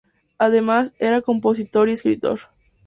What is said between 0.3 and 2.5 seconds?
Además, era compositor y escritor.